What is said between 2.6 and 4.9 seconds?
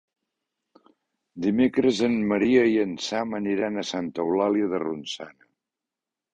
i en Sam aniran a Santa Eulàlia de